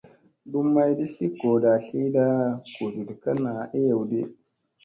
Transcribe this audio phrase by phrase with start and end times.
[0.51, 2.25] Dum maydi tli goo caɗa tliyɗa
[2.75, 4.19] guɗuɗ ka naa eyew di.